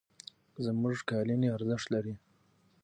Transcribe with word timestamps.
زموږ 0.65 0.95
قالینې 1.09 1.47
ارزښت 1.57 1.87
لري. 1.93 2.13